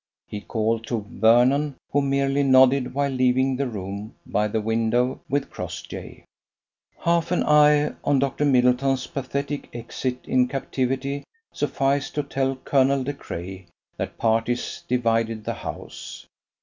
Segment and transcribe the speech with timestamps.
[0.25, 5.51] He called to Vernon, who merely nodded while leaving the room by the window with
[5.51, 6.23] Crossjay.
[6.97, 8.43] Half an eye on Dr.
[8.43, 13.67] Middleton's pathetic exit in captivity sufficed to tell Colonel De Craye
[13.97, 16.25] that parties divided the house.